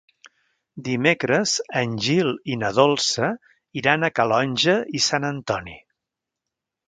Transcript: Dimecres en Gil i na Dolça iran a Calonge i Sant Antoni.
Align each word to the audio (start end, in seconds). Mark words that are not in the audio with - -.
Dimecres 0.85 1.51
en 1.81 1.91
Gil 2.05 2.31
i 2.53 2.55
na 2.61 2.71
Dolça 2.79 3.29
iran 3.81 4.07
a 4.07 4.11
Calonge 4.21 4.75
i 5.01 5.03
Sant 5.11 5.27
Antoni. 5.29 5.77